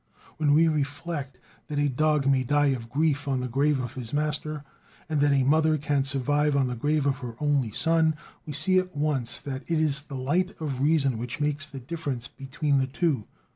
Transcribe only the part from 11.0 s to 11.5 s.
which